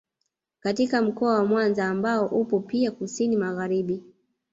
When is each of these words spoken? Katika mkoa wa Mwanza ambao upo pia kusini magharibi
Katika 0.59 1.01
mkoa 1.01 1.33
wa 1.33 1.45
Mwanza 1.45 1.87
ambao 1.87 2.25
upo 2.25 2.59
pia 2.59 2.91
kusini 2.91 3.37
magharibi 3.37 4.03